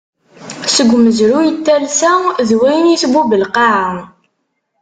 Seg 0.75 0.89
umezruy 0.97 1.47
n 1.51 1.57
talsa 1.65 2.11
d 2.47 2.49
wayen 2.59 2.93
i 2.93 2.97
tbub 3.01 3.29
lqaɛa. 3.43 3.95